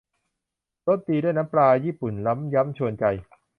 [0.87, 3.05] รสดีด้วยน้ำปลา ญี่ปุ่นล้ำย้ำยวนใจ